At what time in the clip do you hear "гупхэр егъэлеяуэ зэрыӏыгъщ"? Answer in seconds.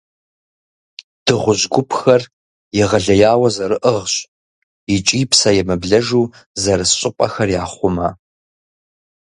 1.73-4.13